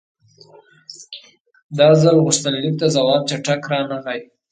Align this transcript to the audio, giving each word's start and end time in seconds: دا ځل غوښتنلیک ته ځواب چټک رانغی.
دا 1.77 1.87
ځل 2.01 2.15
غوښتنلیک 2.25 2.75
ته 2.81 2.87
ځواب 2.95 3.21
چټک 3.29 3.61
رانغی. 3.71 4.19